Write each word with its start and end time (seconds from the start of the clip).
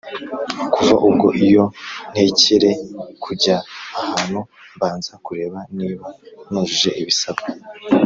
Kuva 0.73 0.95
ubwo 1.07 1.27
iyo 1.45 1.63
ntekere 2.11 2.69
kujya 3.23 3.55
ahantu 4.01 4.39
mbanza 4.75 5.13
kureba 5.25 5.59
niba 5.77 6.07
nujuje 6.51 6.89
ibisabwa 7.03 7.47